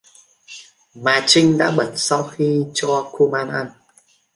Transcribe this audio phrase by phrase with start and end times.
[0.95, 3.67] Mà chinh đã bật sau khi cho kuman ăn